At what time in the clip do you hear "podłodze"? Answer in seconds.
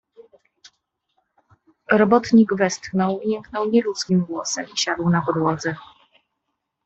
5.21-5.75